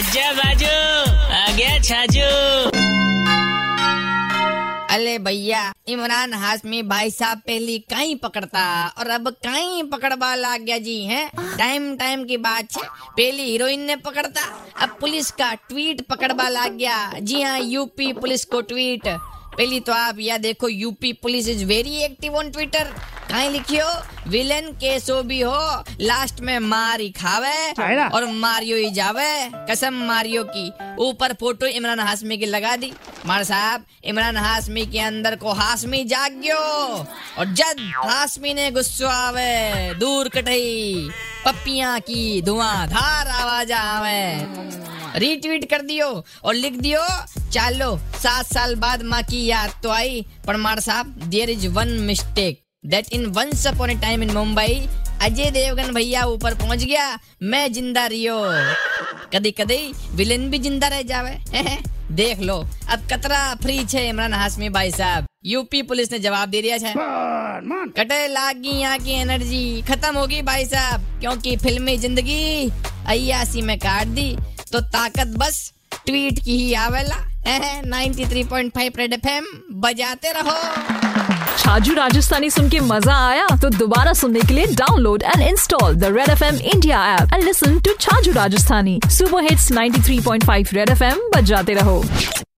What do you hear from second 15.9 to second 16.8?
पकड़वा लाग